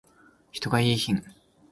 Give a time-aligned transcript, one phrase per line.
[0.51, 1.23] 人がいーひん